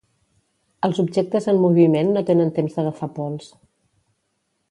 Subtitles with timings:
[0.87, 3.53] Els objectes en moviment no tenen temps d'agafar pols.